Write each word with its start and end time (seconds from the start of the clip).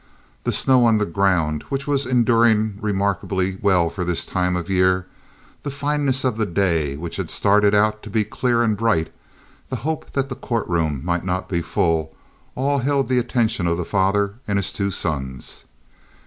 The 0.45 0.51
snow 0.51 0.83
on 0.85 0.97
the 0.97 1.05
ground, 1.05 1.61
which 1.69 1.85
was 1.85 2.07
enduring 2.07 2.79
remarkably 2.81 3.59
well 3.61 3.87
for 3.87 4.03
this 4.03 4.25
time 4.25 4.55
of 4.55 4.67
year, 4.67 5.05
the 5.61 5.69
fineness 5.69 6.23
of 6.23 6.37
the 6.37 6.45
day, 6.47 6.97
which 6.97 7.17
had 7.17 7.29
started 7.29 7.75
out 7.75 8.01
to 8.01 8.09
be 8.09 8.23
clear 8.23 8.63
and 8.63 8.75
bright, 8.75 9.13
the 9.69 9.75
hope 9.85 10.09
that 10.13 10.27
the 10.27 10.35
courtroom 10.35 11.05
might 11.05 11.23
not 11.23 11.47
be 11.47 11.61
full, 11.61 12.15
all 12.55 12.79
held 12.79 13.09
the 13.09 13.19
attention 13.19 13.67
of 13.67 13.77
the 13.77 13.85
father 13.85 14.33
and 14.47 14.57
his 14.57 14.73
two 14.73 14.89
sons. 14.89 15.65